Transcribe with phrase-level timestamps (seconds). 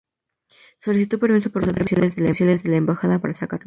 [0.79, 3.59] Solicitó permiso para usar vehículos oficiales de la embajada para sacarlo.